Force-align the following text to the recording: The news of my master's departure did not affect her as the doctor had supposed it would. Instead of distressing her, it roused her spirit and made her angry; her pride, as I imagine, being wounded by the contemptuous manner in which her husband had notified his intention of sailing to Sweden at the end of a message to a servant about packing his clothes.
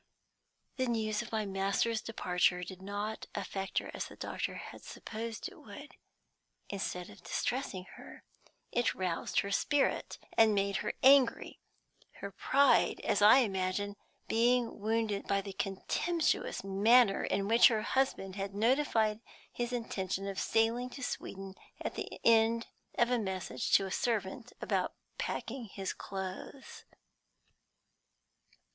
The 0.77 0.87
news 0.87 1.21
of 1.21 1.31
my 1.31 1.45
master's 1.45 2.01
departure 2.01 2.63
did 2.63 2.81
not 2.81 3.27
affect 3.35 3.77
her 3.77 3.91
as 3.93 4.07
the 4.07 4.15
doctor 4.15 4.55
had 4.55 4.83
supposed 4.83 5.47
it 5.47 5.61
would. 5.61 5.91
Instead 6.69 7.11
of 7.11 7.21
distressing 7.21 7.83
her, 7.97 8.23
it 8.71 8.95
roused 8.95 9.41
her 9.41 9.51
spirit 9.51 10.17
and 10.35 10.55
made 10.55 10.77
her 10.77 10.93
angry; 11.03 11.59
her 12.13 12.31
pride, 12.31 12.99
as 13.01 13.21
I 13.21 13.41
imagine, 13.41 13.95
being 14.27 14.79
wounded 14.79 15.27
by 15.27 15.39
the 15.39 15.53
contemptuous 15.53 16.63
manner 16.63 17.23
in 17.23 17.47
which 17.47 17.67
her 17.67 17.83
husband 17.83 18.35
had 18.37 18.55
notified 18.55 19.19
his 19.53 19.71
intention 19.71 20.27
of 20.27 20.39
sailing 20.39 20.89
to 20.97 21.03
Sweden 21.03 21.53
at 21.79 21.93
the 21.93 22.19
end 22.23 22.65
of 22.97 23.11
a 23.11 23.19
message 23.19 23.69
to 23.77 23.85
a 23.85 23.91
servant 23.91 24.51
about 24.61 24.95
packing 25.19 25.65
his 25.65 25.93
clothes. 25.93 26.85